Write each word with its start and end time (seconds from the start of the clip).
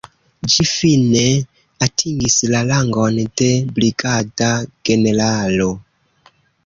Ĝi 0.51 0.63
fine 0.69 1.25
atingis 1.87 2.37
la 2.53 2.61
rangon 2.71 3.19
de 3.43 3.51
brigada 3.77 4.51
generalo. 4.91 5.69